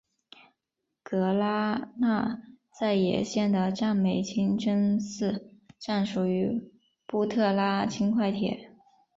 [1.03, 6.71] 格拉那再也线的占美清真寺站属于
[7.05, 8.75] 布特拉轻快铁。